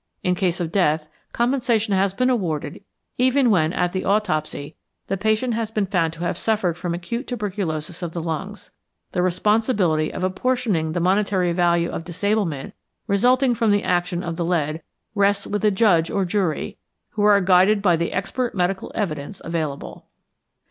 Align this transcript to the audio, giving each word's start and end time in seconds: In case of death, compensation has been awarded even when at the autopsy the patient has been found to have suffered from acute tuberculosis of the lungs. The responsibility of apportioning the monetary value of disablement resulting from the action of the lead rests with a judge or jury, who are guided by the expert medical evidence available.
In 0.23 0.33
case 0.33 0.59
of 0.59 0.71
death, 0.71 1.07
compensation 1.31 1.93
has 1.93 2.11
been 2.11 2.31
awarded 2.31 2.83
even 3.19 3.51
when 3.51 3.71
at 3.71 3.93
the 3.93 4.03
autopsy 4.03 4.75
the 5.05 5.15
patient 5.15 5.53
has 5.53 5.69
been 5.69 5.85
found 5.85 6.11
to 6.13 6.21
have 6.21 6.39
suffered 6.39 6.75
from 6.75 6.95
acute 6.95 7.27
tuberculosis 7.27 8.01
of 8.01 8.11
the 8.11 8.21
lungs. 8.23 8.71
The 9.11 9.21
responsibility 9.21 10.11
of 10.11 10.23
apportioning 10.23 10.93
the 10.93 10.99
monetary 10.99 11.53
value 11.53 11.91
of 11.91 12.03
disablement 12.03 12.73
resulting 13.05 13.53
from 13.53 13.69
the 13.69 13.83
action 13.83 14.23
of 14.23 14.37
the 14.37 14.43
lead 14.45 14.81
rests 15.13 15.45
with 15.45 15.63
a 15.63 15.69
judge 15.69 16.09
or 16.09 16.25
jury, 16.25 16.79
who 17.09 17.21
are 17.23 17.39
guided 17.39 17.83
by 17.83 17.95
the 17.95 18.11
expert 18.11 18.55
medical 18.55 18.91
evidence 18.95 19.39
available. 19.45 20.07